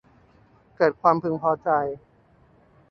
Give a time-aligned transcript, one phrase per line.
[0.77, 1.69] เกิดความพึงพอใจ